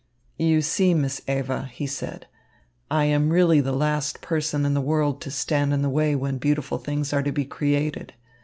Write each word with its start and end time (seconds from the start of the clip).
"You 0.39 0.63
see, 0.63 0.95
Miss 0.95 1.21
Eva," 1.27 1.65
he 1.71 1.85
said, 1.85 2.25
"I 2.89 3.05
am 3.05 3.29
really 3.29 3.61
the 3.61 3.71
last 3.71 4.19
person 4.19 4.65
in 4.65 4.73
the 4.73 4.81
world 4.81 5.21
to 5.21 5.29
stand 5.29 5.75
in 5.75 5.83
the 5.83 5.91
way 5.91 6.15
when 6.15 6.39
beautiful 6.39 6.79
things 6.79 7.13
are 7.13 7.21
to 7.21 7.31
be 7.31 7.45
created. 7.45 8.15